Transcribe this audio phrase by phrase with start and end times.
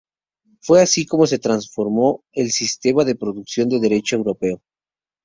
[0.61, 4.59] Fue así como se transformó el sistema de producción de Derecho europeo.